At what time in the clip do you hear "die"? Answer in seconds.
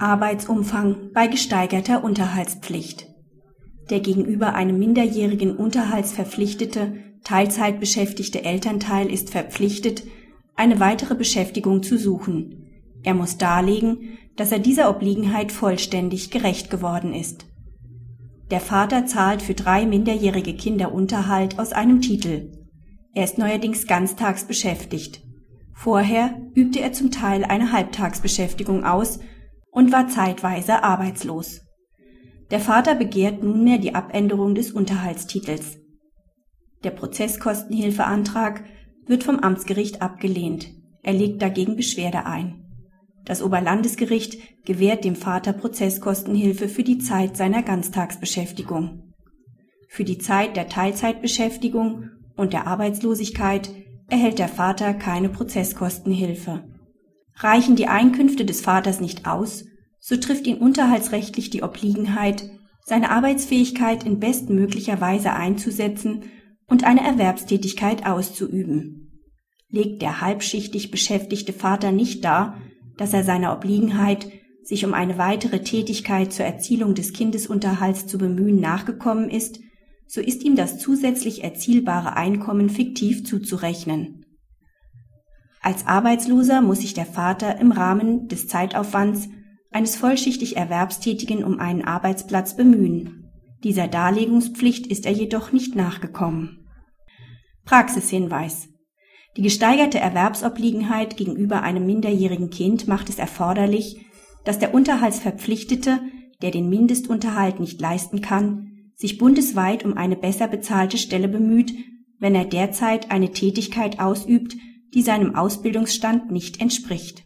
33.78-33.94, 46.82-46.98, 50.04-50.18, 57.76-57.86, 61.50-61.62, 99.36-99.42, 114.94-115.02